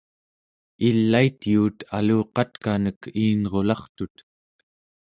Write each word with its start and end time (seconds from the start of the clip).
ilait 0.87 1.39
yuut 1.51 1.77
aluqatkanek 1.97 2.99
iinrulartut 3.21 4.15